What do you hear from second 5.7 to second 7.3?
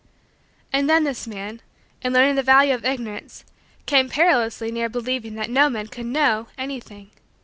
could know anything.